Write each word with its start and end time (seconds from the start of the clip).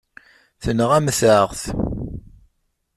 Tenɣamt-aɣ-t. 0.63 1.61